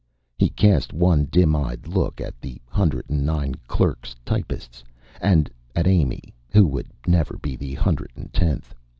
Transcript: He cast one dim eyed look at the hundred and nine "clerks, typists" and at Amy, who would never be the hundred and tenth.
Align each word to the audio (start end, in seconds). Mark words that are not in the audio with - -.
He 0.35 0.49
cast 0.49 0.93
one 0.93 1.25
dim 1.25 1.55
eyed 1.55 1.85
look 1.87 2.19
at 2.19 2.41
the 2.41 2.59
hundred 2.65 3.07
and 3.07 3.23
nine 3.23 3.53
"clerks, 3.67 4.15
typists" 4.25 4.83
and 5.21 5.47
at 5.75 5.85
Amy, 5.85 6.33
who 6.49 6.65
would 6.69 6.87
never 7.05 7.37
be 7.37 7.55
the 7.55 7.75
hundred 7.75 8.09
and 8.15 8.33
tenth. 8.33 8.73